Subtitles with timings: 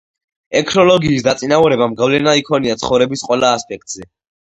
[0.59, 4.09] ექნოლოგიის დაწინაურებამ გავლენა იქონია ცხოვრების ყველა ასპექტზე